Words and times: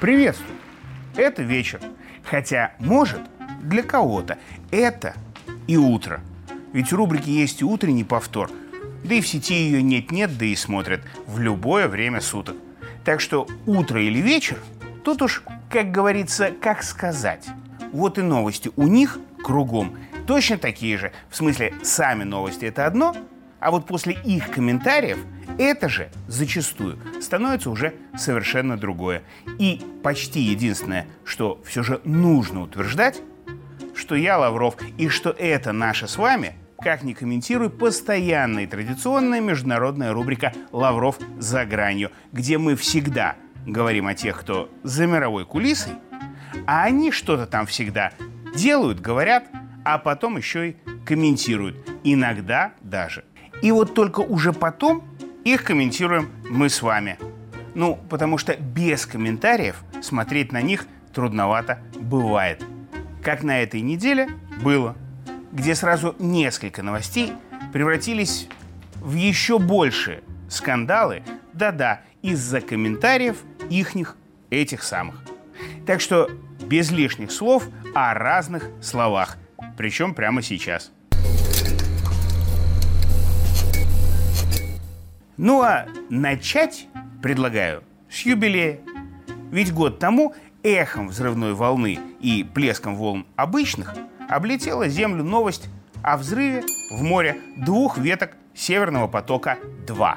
Приветствую. 0.00 0.56
Это 1.16 1.42
вечер. 1.42 1.80
Хотя, 2.24 2.72
может, 2.80 3.20
для 3.62 3.82
кого-то 3.82 4.38
это 4.72 5.14
и 5.68 5.76
утро. 5.76 6.20
Ведь 6.72 6.92
у 6.92 6.96
рубрики 6.96 7.30
есть 7.30 7.60
и 7.60 7.64
утренний 7.64 8.02
повтор. 8.02 8.50
Да 9.04 9.14
и 9.14 9.20
в 9.20 9.28
сети 9.28 9.54
ее 9.54 9.82
нет-нет, 9.82 10.36
да 10.38 10.44
и 10.44 10.56
смотрят 10.56 11.02
в 11.26 11.38
любое 11.38 11.86
время 11.86 12.20
суток. 12.20 12.56
Так 13.04 13.20
что 13.20 13.46
утро 13.66 14.02
или 14.02 14.18
вечер, 14.18 14.58
тут 15.04 15.22
уж, 15.22 15.42
как 15.70 15.92
говорится, 15.92 16.50
как 16.60 16.82
сказать. 16.82 17.46
Вот 17.92 18.18
и 18.18 18.22
новости 18.22 18.70
у 18.76 18.88
них 18.88 19.18
кругом 19.44 19.98
точно 20.26 20.58
такие 20.58 20.98
же. 20.98 21.12
В 21.30 21.36
смысле, 21.36 21.74
сами 21.82 22.24
новости 22.24 22.64
это 22.64 22.86
одно, 22.86 23.14
а 23.62 23.70
вот 23.70 23.86
после 23.86 24.14
их 24.24 24.50
комментариев 24.50 25.18
это 25.56 25.88
же 25.88 26.10
зачастую 26.26 26.98
становится 27.20 27.70
уже 27.70 27.94
совершенно 28.18 28.76
другое. 28.76 29.22
И 29.58 29.80
почти 30.02 30.40
единственное, 30.40 31.06
что 31.24 31.62
все 31.64 31.84
же 31.84 32.00
нужно 32.04 32.62
утверждать, 32.62 33.22
что 33.94 34.16
я 34.16 34.36
Лавров 34.38 34.74
и 34.98 35.08
что 35.08 35.30
это 35.30 35.70
наша 35.70 36.08
с 36.08 36.16
вами, 36.16 36.54
как 36.80 37.04
ни 37.04 37.12
комментирую, 37.12 37.70
постоянная 37.70 38.64
и 38.64 38.66
традиционная 38.66 39.40
международная 39.40 40.12
рубрика 40.12 40.52
«Лавров 40.72 41.20
за 41.38 41.64
гранью», 41.64 42.10
где 42.32 42.58
мы 42.58 42.74
всегда 42.74 43.36
говорим 43.64 44.08
о 44.08 44.14
тех, 44.14 44.40
кто 44.40 44.68
за 44.82 45.06
мировой 45.06 45.46
кулисой, 45.46 45.92
а 46.66 46.82
они 46.82 47.12
что-то 47.12 47.46
там 47.46 47.66
всегда 47.66 48.12
делают, 48.56 49.00
говорят, 49.00 49.44
а 49.84 49.98
потом 49.98 50.36
еще 50.36 50.70
и 50.70 50.76
комментируют, 51.06 51.76
иногда 52.02 52.72
даже. 52.80 53.24
И 53.62 53.70
вот 53.70 53.94
только 53.94 54.20
уже 54.20 54.52
потом 54.52 55.04
их 55.44 55.64
комментируем 55.64 56.30
мы 56.50 56.68
с 56.68 56.82
вами. 56.82 57.18
Ну, 57.74 57.98
потому 58.10 58.36
что 58.36 58.54
без 58.56 59.06
комментариев 59.06 59.82
смотреть 60.02 60.52
на 60.52 60.60
них 60.60 60.86
трудновато 61.14 61.80
бывает. 61.98 62.62
Как 63.22 63.42
на 63.42 63.62
этой 63.62 63.80
неделе 63.80 64.28
было, 64.62 64.96
где 65.52 65.74
сразу 65.74 66.14
несколько 66.18 66.82
новостей 66.82 67.32
превратились 67.72 68.48
в 68.96 69.14
еще 69.14 69.58
большие 69.58 70.22
скандалы, 70.48 71.22
да-да, 71.52 72.02
из-за 72.20 72.60
комментариев 72.60 73.38
ихних 73.70 74.16
этих 74.50 74.82
самых. 74.82 75.22
Так 75.86 76.00
что 76.00 76.28
без 76.66 76.90
лишних 76.90 77.30
слов 77.30 77.68
о 77.94 78.12
разных 78.12 78.68
словах, 78.80 79.38
причем 79.76 80.14
прямо 80.14 80.42
сейчас– 80.42 80.90
Ну 85.44 85.60
а 85.60 85.88
начать 86.08 86.86
предлагаю 87.20 87.82
с 88.08 88.20
юбилея. 88.20 88.78
Ведь 89.50 89.74
год 89.74 89.98
тому 89.98 90.36
эхом 90.62 91.08
взрывной 91.08 91.54
волны 91.54 91.98
и 92.20 92.44
плеском 92.44 92.94
волн 92.94 93.26
обычных 93.34 93.92
облетела 94.28 94.86
Землю 94.86 95.24
новость 95.24 95.68
о 96.00 96.16
взрыве 96.16 96.62
в 96.92 97.02
море 97.02 97.38
двух 97.56 97.98
веток 97.98 98.36
Северного 98.54 99.08
потока-2. 99.08 100.14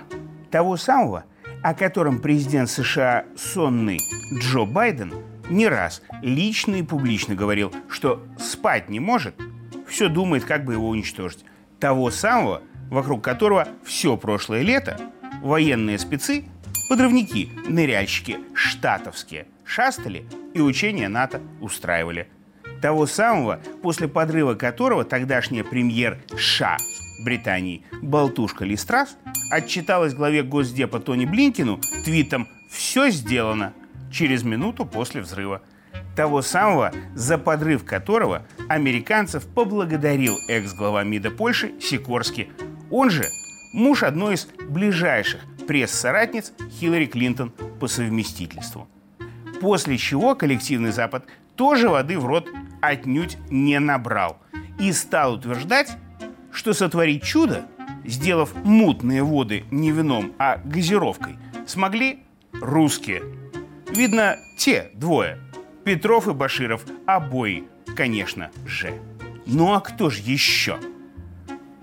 Того 0.52 0.78
самого, 0.78 1.24
о 1.64 1.74
котором 1.74 2.20
президент 2.20 2.70
США 2.70 3.26
сонный 3.36 4.02
Джо 4.32 4.66
Байден 4.66 5.12
не 5.50 5.68
раз 5.68 6.04
лично 6.22 6.76
и 6.76 6.84
публично 6.84 7.34
говорил, 7.34 7.74
что 7.90 8.24
спать 8.38 8.90
не 8.90 9.00
может, 9.00 9.34
все 9.88 10.08
думает, 10.08 10.46
как 10.46 10.66
бы 10.66 10.74
его 10.74 10.88
уничтожить. 10.88 11.44
Того 11.80 12.12
самого, 12.12 12.62
вокруг 12.92 13.24
которого 13.24 13.68
все 13.84 14.18
прошлое 14.18 14.62
лето 14.62 15.00
военные 15.46 16.00
спецы, 16.00 16.44
подрывники, 16.90 17.50
ныряльщики, 17.68 18.40
штатовские, 18.56 19.46
шастали 19.64 20.26
и 20.54 20.60
учения 20.60 21.08
НАТО 21.08 21.40
устраивали. 21.62 22.28
Того 22.82 23.06
самого, 23.06 23.60
после 23.82 24.08
подрыва 24.08 24.56
которого 24.56 25.06
тогдашняя 25.06 25.64
премьер 25.64 26.18
США 26.36 26.78
Британии 27.24 27.84
Болтушка 28.02 28.66
Листрас 28.66 29.18
отчиталась 29.52 30.14
главе 30.14 30.44
Госдепа 30.44 31.00
Тони 31.00 31.26
Блинкину 31.26 31.80
твитом 32.04 32.48
«Все 32.70 33.10
сделано» 33.10 33.74
через 34.12 34.44
минуту 34.44 34.86
после 34.86 35.22
взрыва. 35.22 35.62
Того 36.16 36.42
самого, 36.42 36.92
за 37.14 37.38
подрыв 37.38 37.86
которого 37.86 38.46
американцев 38.68 39.46
поблагодарил 39.46 40.38
экс-глава 40.48 41.04
МИДа 41.04 41.30
Польши 41.30 41.74
Сикорский, 41.80 42.50
он 42.90 43.10
же 43.10 43.26
муж 43.76 44.04
одной 44.04 44.36
из 44.36 44.48
ближайших 44.70 45.42
пресс-соратниц 45.68 46.54
Хиллари 46.80 47.06
Клинтон 47.06 47.52
по 47.80 47.88
совместительству. 47.88 48.88
После 49.62 49.98
чего 49.98 50.34
коллективный 50.36 50.92
Запад 50.92 51.26
тоже 51.56 51.90
воды 51.90 52.18
в 52.18 52.26
рот 52.26 52.48
отнюдь 52.82 53.38
не 53.50 53.80
набрал 53.80 54.38
и 54.80 54.92
стал 54.92 55.36
утверждать, 55.36 55.92
что 56.52 56.74
сотворить 56.74 57.24
чудо, 57.24 57.66
сделав 58.06 58.56
мутные 58.64 59.24
воды 59.24 59.66
не 59.72 59.92
вином, 59.92 60.34
а 60.40 60.58
газировкой, 60.58 61.38
смогли 61.68 62.24
русские. 62.54 63.24
Видно, 63.90 64.38
те 64.58 64.92
двое, 64.94 65.40
Петров 65.84 66.28
и 66.28 66.34
Баширов, 66.34 66.86
обои, 67.06 67.66
конечно 67.96 68.52
же. 68.66 68.94
Ну 69.46 69.74
а 69.74 69.82
кто 69.82 70.10
же 70.10 70.22
еще? 70.22 70.78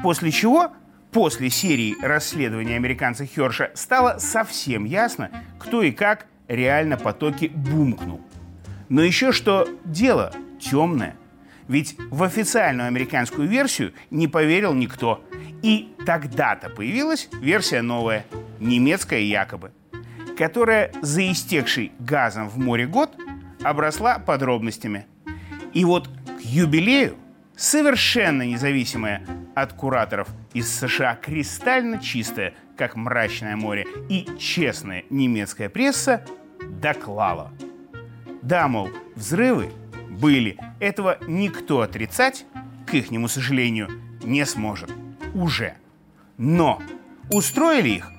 После 0.02 0.30
чего 0.30 0.72
После 1.12 1.50
серии 1.50 1.94
расследования 2.02 2.76
американца 2.76 3.26
Херша 3.26 3.70
стало 3.74 4.16
совсем 4.18 4.84
ясно, 4.84 5.30
кто 5.58 5.82
и 5.82 5.92
как 5.92 6.26
реально 6.48 6.96
потоки 6.96 7.52
бумкнул. 7.54 8.22
Но 8.88 9.02
еще 9.02 9.30
что 9.32 9.68
дело 9.84 10.32
темное. 10.58 11.16
Ведь 11.68 11.96
в 12.10 12.22
официальную 12.22 12.88
американскую 12.88 13.46
версию 13.46 13.92
не 14.10 14.26
поверил 14.26 14.72
никто. 14.72 15.22
И 15.62 15.94
тогда-то 16.06 16.70
появилась 16.70 17.28
версия 17.42 17.82
новая, 17.82 18.24
немецкая 18.58 19.20
якобы, 19.20 19.72
которая 20.38 20.92
за 21.02 21.30
истекший 21.30 21.92
газом 21.98 22.48
в 22.48 22.58
море 22.58 22.86
год 22.86 23.14
обросла 23.62 24.18
подробностями. 24.18 25.06
И 25.74 25.84
вот 25.84 26.08
к 26.08 26.40
юбилею 26.40 27.16
совершенно 27.54 28.42
независимая 28.42 29.26
от 29.54 29.72
кураторов 29.72 30.28
из 30.54 30.72
США 30.72 31.14
кристально 31.14 31.98
чистая, 31.98 32.54
как 32.76 32.96
мрачное 32.96 33.56
море, 33.56 33.86
и 34.08 34.26
честная 34.38 35.04
немецкая 35.10 35.68
пресса 35.68 36.24
доклала. 36.60 37.52
Да, 38.42 38.68
мол, 38.68 38.88
взрывы 39.14 39.70
были. 40.10 40.58
Этого 40.80 41.18
никто 41.26 41.80
отрицать, 41.80 42.46
к 42.86 42.94
ихнему 42.94 43.28
сожалению, 43.28 43.88
не 44.22 44.44
сможет. 44.46 44.90
Уже. 45.34 45.74
Но 46.38 46.82
устроили 47.30 47.90
их 47.90 48.10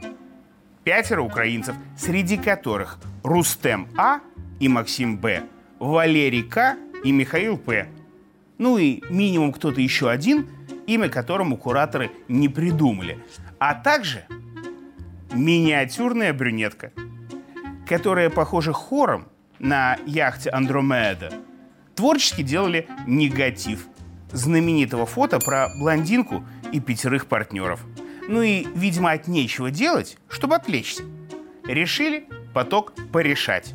пятеро 0.83 1.21
украинцев, 1.21 1.75
среди 1.97 2.38
которых 2.38 3.00
Рустем 3.23 3.88
А 3.97 4.19
и 4.59 4.67
Максим 4.67 5.17
Б, 5.17 5.44
Валерий 5.79 6.44
К 6.44 6.77
и 7.03 7.11
Михаил 7.11 7.57
П– 7.57 7.88
ну 8.57 8.77
и 8.77 9.01
минимум 9.09 9.51
кто-то 9.51 9.81
еще 9.81 10.09
один, 10.09 10.47
имя 10.93 11.09
которому 11.09 11.57
кураторы 11.57 12.11
не 12.27 12.49
придумали. 12.49 13.23
А 13.59 13.73
также 13.75 14.25
миниатюрная 15.33 16.33
брюнетка, 16.33 16.91
которая, 17.87 18.29
похоже, 18.29 18.73
хором 18.73 19.27
на 19.59 19.97
яхте 20.05 20.49
Андромеда 20.49 21.33
творчески 21.95 22.41
делали 22.41 22.87
негатив 23.07 23.87
знаменитого 24.31 25.05
фото 25.05 25.39
про 25.39 25.69
блондинку 25.79 26.43
и 26.71 26.79
пятерых 26.79 27.27
партнеров. 27.27 27.79
Ну 28.27 28.41
и, 28.41 28.65
видимо, 28.75 29.12
от 29.12 29.27
нечего 29.27 29.69
делать, 29.69 30.18
чтобы 30.29 30.56
отвлечься. 30.56 31.03
Решили 31.68 32.27
поток 32.53 32.94
порешать. 33.12 33.73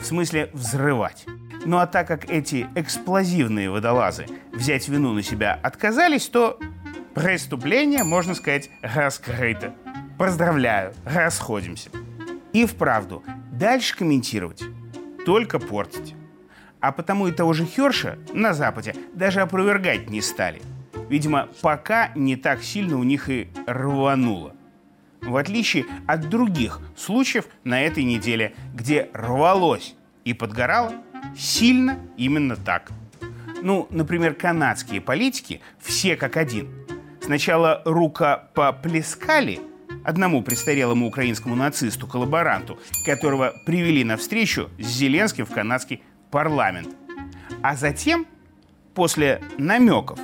В 0.00 0.04
смысле 0.04 0.50
взрывать. 0.52 1.24
Ну 1.64 1.78
а 1.78 1.86
так 1.86 2.08
как 2.08 2.28
эти 2.28 2.66
эксплозивные 2.74 3.70
водолазы 3.70 4.26
взять 4.62 4.86
вину 4.86 5.12
на 5.12 5.24
себя 5.24 5.58
отказались, 5.60 6.28
то 6.28 6.56
преступление, 7.14 8.04
можно 8.04 8.32
сказать, 8.32 8.70
раскрыто. 8.80 9.74
Поздравляю, 10.18 10.94
расходимся. 11.04 11.90
И 12.52 12.64
вправду, 12.64 13.24
дальше 13.50 13.96
комментировать, 13.96 14.62
только 15.26 15.58
портить. 15.58 16.14
А 16.78 16.92
потому 16.92 17.26
и 17.26 17.32
того 17.32 17.54
же 17.54 17.66
Херша 17.66 18.20
на 18.32 18.54
Западе 18.54 18.94
даже 19.14 19.40
опровергать 19.40 20.08
не 20.08 20.20
стали. 20.20 20.62
Видимо, 21.08 21.48
пока 21.60 22.12
не 22.14 22.36
так 22.36 22.62
сильно 22.62 22.96
у 22.96 23.02
них 23.02 23.28
и 23.28 23.48
рвануло. 23.66 24.54
В 25.22 25.36
отличие 25.36 25.86
от 26.06 26.28
других 26.28 26.78
случаев 26.96 27.46
на 27.64 27.82
этой 27.82 28.04
неделе, 28.04 28.54
где 28.74 29.10
рвалось 29.12 29.96
и 30.24 30.34
подгорало, 30.34 30.92
сильно 31.36 31.98
именно 32.16 32.54
так. 32.54 32.92
Ну, 33.62 33.86
например, 33.90 34.34
канадские 34.34 35.00
политики 35.00 35.60
все 35.78 36.16
как 36.16 36.36
один. 36.36 36.68
Сначала 37.20 37.80
рука 37.84 38.48
поплескали, 38.54 39.60
одному 40.04 40.42
престарелому 40.42 41.06
украинскому 41.06 41.54
нацисту-коллаборанту, 41.54 42.80
которого 43.06 43.54
привели 43.64 44.02
на 44.02 44.16
встречу 44.16 44.68
с 44.80 44.86
Зеленским 44.86 45.46
в 45.46 45.50
канадский 45.50 46.02
парламент. 46.32 46.88
А 47.62 47.76
затем, 47.76 48.26
после 48.94 49.40
намеков 49.58 50.18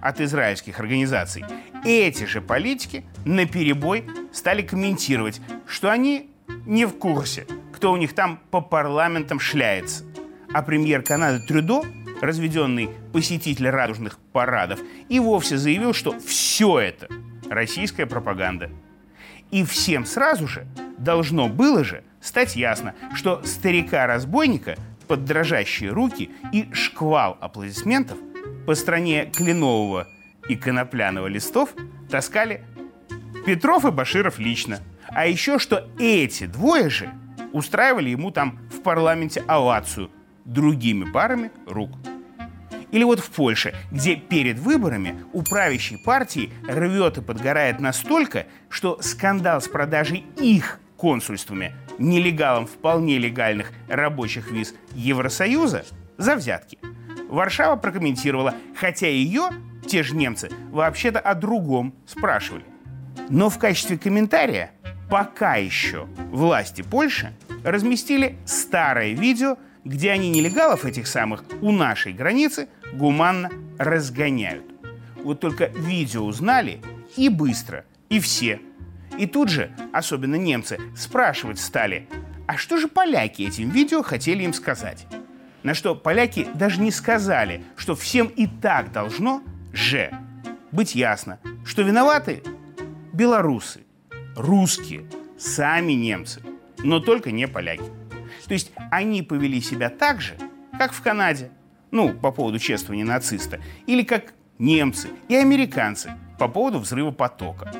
от 0.00 0.20
израильских 0.20 0.78
организаций, 0.78 1.44
эти 1.84 2.24
же 2.24 2.40
политики 2.40 3.04
на 3.24 3.44
перебой 3.44 4.04
стали 4.32 4.62
комментировать, 4.62 5.40
что 5.66 5.90
они 5.90 6.30
не 6.64 6.86
в 6.86 6.96
курсе, 6.96 7.48
кто 7.72 7.90
у 7.90 7.96
них 7.96 8.14
там 8.14 8.38
по 8.52 8.60
парламентам 8.60 9.40
шляется. 9.40 10.04
А 10.54 10.62
премьер 10.62 11.02
Канады 11.02 11.44
Трюдо, 11.44 11.82
разведенный 12.22 12.88
посетитель 13.12 13.68
радужных 13.70 14.20
парадов, 14.32 14.78
и 15.08 15.18
вовсе 15.18 15.56
заявил, 15.56 15.92
что 15.92 16.16
все 16.20 16.78
это 16.78 17.08
российская 17.50 18.06
пропаганда. 18.06 18.70
И 19.50 19.64
всем 19.64 20.06
сразу 20.06 20.46
же 20.46 20.68
должно 20.96 21.48
было 21.48 21.82
же 21.82 22.04
стать 22.20 22.54
ясно, 22.54 22.94
что 23.14 23.42
старика-разбойника 23.42 24.76
под 25.08 25.24
дрожащие 25.24 25.90
руки 25.90 26.30
и 26.52 26.72
шквал 26.72 27.36
аплодисментов 27.40 28.16
по 28.64 28.76
стране 28.76 29.32
кленового 29.34 30.06
и 30.48 30.54
конопляного 30.54 31.26
листов 31.26 31.70
таскали 32.08 32.62
Петров 33.44 33.84
и 33.86 33.90
Баширов 33.90 34.38
лично. 34.38 34.78
А 35.08 35.26
еще 35.26 35.58
что 35.58 35.88
эти 35.98 36.46
двое 36.46 36.90
же 36.90 37.10
устраивали 37.52 38.10
ему 38.10 38.30
там 38.30 38.60
в 38.72 38.82
парламенте 38.82 39.42
овацию 39.48 40.12
другими 40.44 41.04
парами 41.10 41.50
рук. 41.66 41.90
Или 42.90 43.02
вот 43.02 43.18
в 43.18 43.30
Польше, 43.30 43.74
где 43.90 44.14
перед 44.14 44.58
выборами 44.58 45.24
у 45.32 45.42
правящей 45.42 45.98
партии 45.98 46.52
рвет 46.68 47.18
и 47.18 47.22
подгорает 47.22 47.80
настолько, 47.80 48.46
что 48.68 49.02
скандал 49.02 49.60
с 49.60 49.68
продажей 49.68 50.24
их 50.36 50.78
консульствами 50.96 51.74
нелегалам 51.98 52.66
вполне 52.66 53.18
легальных 53.18 53.72
рабочих 53.88 54.50
виз 54.50 54.74
Евросоюза 54.94 55.84
за 56.18 56.36
взятки. 56.36 56.78
Варшава 57.28 57.76
прокомментировала, 57.76 58.54
хотя 58.76 59.08
ее, 59.08 59.50
те 59.86 60.02
же 60.02 60.14
немцы, 60.14 60.50
вообще-то 60.70 61.18
о 61.18 61.34
другом 61.34 61.94
спрашивали. 62.06 62.64
Но 63.28 63.50
в 63.50 63.58
качестве 63.58 63.98
комментария 63.98 64.72
пока 65.10 65.56
еще 65.56 66.06
власти 66.30 66.82
Польши 66.82 67.32
разместили 67.64 68.36
старое 68.44 69.12
видео, 69.12 69.56
где 69.84 70.10
они 70.10 70.30
нелегалов 70.30 70.84
этих 70.84 71.06
самых 71.06 71.44
у 71.60 71.72
нашей 71.72 72.12
границы 72.12 72.68
гуманно 72.92 73.50
разгоняют. 73.78 74.64
Вот 75.22 75.40
только 75.40 75.66
видео 75.66 76.24
узнали 76.24 76.80
и 77.16 77.28
быстро, 77.28 77.84
и 78.08 78.20
все. 78.20 78.60
И 79.18 79.26
тут 79.26 79.48
же, 79.48 79.70
особенно 79.92 80.34
немцы, 80.34 80.78
спрашивать 80.96 81.58
стали, 81.58 82.08
а 82.46 82.56
что 82.56 82.76
же 82.76 82.88
поляки 82.88 83.42
этим 83.42 83.70
видео 83.70 84.02
хотели 84.02 84.42
им 84.42 84.52
сказать? 84.52 85.06
На 85.62 85.72
что 85.72 85.94
поляки 85.94 86.46
даже 86.54 86.80
не 86.80 86.90
сказали, 86.90 87.64
что 87.76 87.94
всем 87.94 88.26
и 88.26 88.46
так 88.46 88.92
должно 88.92 89.42
же 89.72 90.12
быть 90.72 90.94
ясно, 90.94 91.38
что 91.64 91.82
виноваты 91.82 92.42
белорусы, 93.12 93.80
русские, 94.36 95.06
сами 95.38 95.92
немцы, 95.92 96.42
но 96.78 97.00
только 97.00 97.30
не 97.30 97.48
поляки. 97.48 98.03
То 98.46 98.54
есть 98.54 98.72
они 98.90 99.22
повели 99.22 99.60
себя 99.60 99.88
так 99.88 100.20
же, 100.20 100.36
как 100.78 100.92
в 100.92 101.02
Канаде, 101.02 101.50
ну, 101.90 102.12
по 102.12 102.30
поводу 102.30 102.58
чествования 102.58 103.04
нациста, 103.04 103.60
или 103.86 104.02
как 104.02 104.34
немцы 104.58 105.08
и 105.28 105.36
американцы 105.36 106.12
по 106.38 106.48
поводу 106.48 106.78
взрыва 106.78 107.10
потока. 107.10 107.72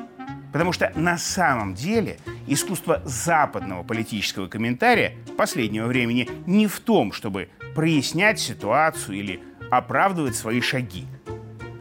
Потому 0.51 0.71
что 0.71 0.91
на 0.95 1.17
самом 1.17 1.73
деле 1.73 2.17
искусство 2.47 3.01
западного 3.03 3.83
политического 3.83 4.47
комментария 4.47 5.15
последнего 5.37 5.87
времени 5.87 6.29
не 6.45 6.67
в 6.67 6.79
том, 6.79 7.11
чтобы 7.11 7.49
прояснять 7.75 8.39
ситуацию 8.39 9.17
или 9.17 9.43
оправдывать 9.69 10.35
свои 10.35 10.61
шаги, 10.61 11.05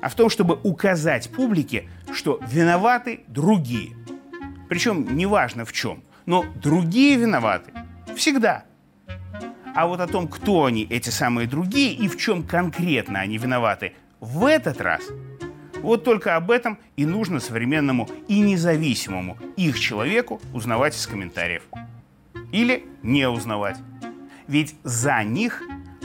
а 0.03 0.09
в 0.09 0.17
том, 0.17 0.29
чтобы 0.29 0.59
указать 0.65 1.31
публике, 1.31 1.89
что 2.13 2.41
виноваты 2.51 3.21
другие. 3.29 3.97
Причем 4.69 5.17
неважно 5.17 5.65
в 5.65 5.73
чем, 5.73 6.03
но 6.27 6.45
другие 6.57 7.17
виноваты 7.17 7.73
всегда. 8.17 8.65
А 9.75 9.87
вот 9.89 10.01
о 10.01 10.07
том, 10.07 10.29
кто 10.29 10.67
они, 10.67 10.87
эти 10.89 11.11
самые 11.11 11.49
другие, 11.49 11.95
и 11.95 12.09
в 12.09 12.17
чем 12.17 12.45
конкретно 12.45 13.21
они 13.21 13.39
виноваты, 13.39 13.95
в 14.21 14.47
этот 14.47 14.81
раз 14.81 15.03
вот 15.83 16.03
только 16.03 16.37
об 16.37 16.51
этом 16.51 16.79
и 16.97 17.05
нужно 17.05 17.41
современному 17.41 18.09
и 18.27 18.41
независимому 18.41 19.37
их 19.57 19.79
человеку 19.79 20.41
узнавать 20.55 20.97
из 20.97 21.07
комментариев. 21.07 21.63
Или 22.53 22.87
не 23.03 23.29
узнавать. 23.29 23.77
Ведь 24.47 24.77
за 24.83 25.23
них 25.25 25.63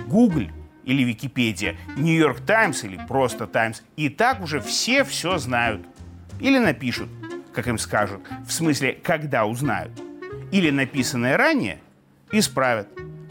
Google 0.07 0.49
или 0.83 1.03
Википедия, 1.03 1.77
Нью-Йорк 1.95 2.41
Таймс 2.41 2.83
или 2.83 2.99
просто 3.07 3.47
Таймс 3.47 3.83
и 3.95 4.09
так 4.09 4.41
уже 4.41 4.59
все 4.59 5.03
все 5.03 5.37
знают. 5.37 5.85
Или 6.41 6.57
напишут, 6.57 7.09
как 7.53 7.67
им 7.67 7.77
скажут, 7.77 8.21
в 8.45 8.51
смысле, 8.51 8.93
когда 9.01 9.45
узнают. 9.45 9.91
Или 10.51 10.71
написанное 10.71 11.37
ранее 11.37 11.79
исправят 12.31 12.89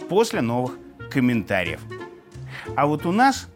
после 0.08 0.40
новых 0.40 0.72
комментариев. 1.10 1.81
А 2.76 2.87
вот 2.87 3.06
у 3.06 3.12
нас 3.12 3.49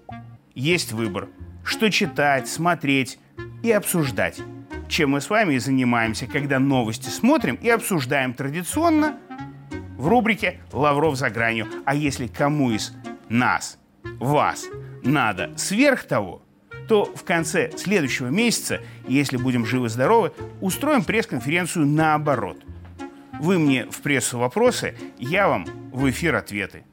есть 0.54 0.92
выбор, 0.92 1.28
что 1.64 1.90
читать, 1.90 2.48
смотреть 2.48 3.18
и 3.62 3.70
обсуждать. 3.70 4.40
Чем 4.88 5.10
мы 5.10 5.20
с 5.20 5.30
вами 5.30 5.54
и 5.54 5.58
занимаемся, 5.58 6.26
когда 6.26 6.58
новости 6.58 7.08
смотрим 7.08 7.54
и 7.54 7.68
обсуждаем 7.68 8.34
традиционно 8.34 9.18
в 9.96 10.08
рубрике 10.08 10.60
«Лавров 10.72 11.16
за 11.16 11.30
гранью». 11.30 11.66
А 11.86 11.94
если 11.94 12.26
кому 12.26 12.70
из 12.70 12.92
нас, 13.28 13.78
вас, 14.18 14.66
надо 15.02 15.52
сверх 15.56 16.04
того, 16.04 16.42
то 16.88 17.04
в 17.04 17.24
конце 17.24 17.70
следующего 17.76 18.26
месяца, 18.26 18.80
если 19.08 19.36
будем 19.36 19.64
живы-здоровы, 19.64 20.32
устроим 20.60 21.04
пресс-конференцию 21.04 21.86
наоборот. 21.86 22.58
Вы 23.42 23.58
мне 23.58 23.86
в 23.86 24.02
прессу 24.02 24.38
вопросы, 24.38 24.94
я 25.18 25.48
вам 25.48 25.66
в 25.90 26.08
эфир 26.08 26.36
ответы. 26.36 26.84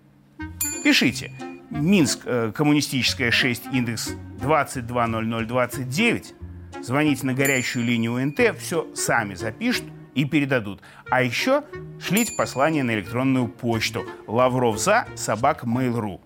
Пишите. 0.84 1.32
Минск, 1.70 2.22
э, 2.26 2.52
коммунистическая 2.56 3.30
6, 3.30 3.68
индекс 3.72 4.14
220029. 4.42 6.34
Звоните 6.82 7.28
на 7.28 7.36
горячую 7.36 7.86
линию 7.86 8.14
УНТ, 8.14 8.58
все 8.58 8.88
сами 8.96 9.36
запишут 9.36 9.84
и 10.16 10.26
передадут. 10.26 10.82
А 11.12 11.22
еще 11.22 11.66
шлите 12.02 12.34
послание 12.34 12.82
на 12.82 12.96
электронную 12.96 13.48
почту 13.48 14.04
Лавров 14.26 14.80
за 14.80 15.06
собак 15.14 15.66
Mail.ru. 15.66 16.20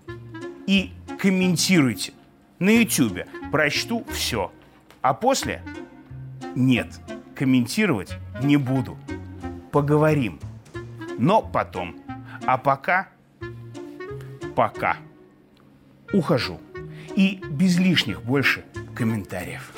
И 0.68 0.94
комментируйте 1.20 2.13
на 2.60 2.70
YouTube. 2.70 3.25
Прочту 3.51 4.06
все. 4.10 4.53
А 5.01 5.13
после 5.13 5.62
нет, 6.56 6.88
комментировать 7.36 8.13
не 8.42 8.56
буду. 8.56 8.98
Поговорим. 9.74 10.39
Но 11.18 11.42
потом. 11.42 11.96
А 12.46 12.60
пока, 12.60 13.08
пока 14.56 14.98
ухожу. 16.13 16.60
И 17.15 17.42
без 17.50 17.80
лишних 17.80 18.22
больше 18.22 18.63
комментариев. 18.96 19.72